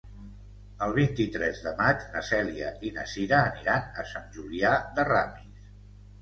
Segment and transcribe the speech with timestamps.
[0.85, 5.71] El vint-i-tres de maig na Cèlia i na Cira aniran a Sant Julià de Ramis.